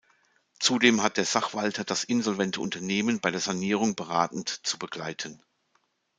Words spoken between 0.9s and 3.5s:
hat der Sachwalter das insolvente Unternehmen bei der